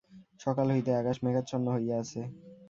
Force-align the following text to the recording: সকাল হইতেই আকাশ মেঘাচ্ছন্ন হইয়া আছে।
সকাল 0.39 0.67
হইতেই 0.73 0.99
আকাশ 1.01 1.17
মেঘাচ্ছন্ন 1.25 1.65
হইয়া 1.75 1.95
আছে। 2.03 2.21